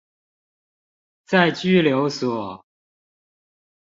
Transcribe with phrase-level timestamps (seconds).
[1.27, 2.65] 在拘留所